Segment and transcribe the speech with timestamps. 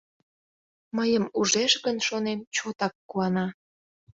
[0.97, 3.45] Мыйым ужеш гын, шонем, чотак куана.